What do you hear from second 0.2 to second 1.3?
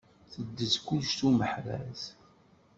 Teddez kullec s